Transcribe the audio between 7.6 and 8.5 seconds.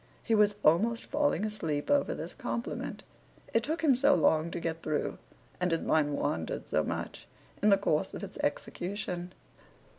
in the course of its